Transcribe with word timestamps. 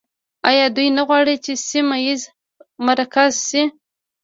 آیا 0.49 0.65
دوی 0.75 0.87
نه 0.97 1.03
غواړي 1.09 1.35
چې 1.45 1.53
سیمه 1.69 1.95
ییز 2.05 2.21
مرکز 2.87 3.31
شي؟ 3.47 3.63